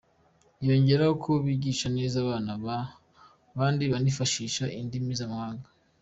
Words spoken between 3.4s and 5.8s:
kandi banifashishije indimi z’amahanga.